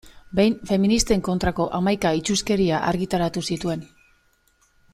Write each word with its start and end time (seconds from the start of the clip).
Behin 0.37 0.53
feministen 0.69 1.21
kontrako 1.27 1.67
hamaika 1.79 2.13
itsuskeria 2.21 2.81
argitaratu 2.93 3.45
zituen. 3.53 3.85